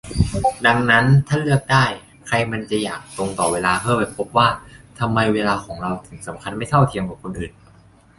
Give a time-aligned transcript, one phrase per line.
[0.65, 1.85] ดังนั้น ถ้าเลือกได้
[2.27, 4.47] ใครมันจะอยากตรงต่อเวลาเพื่อไปพบว่า
[4.99, 7.51] ทำไมเวลาของเราถึงสำคัญไม่เท่าเทียมกับคนอื่น